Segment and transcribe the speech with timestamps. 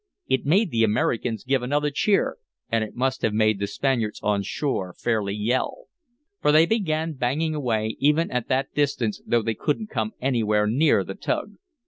[0.27, 2.37] It made the Americans give another cheer,
[2.71, 5.89] and it must have made the Spaniards on shore fairly yell.
[6.41, 11.03] For they began banging away, even at that distance, though they couldn't come anywhere near
[11.03, 11.51] the tug.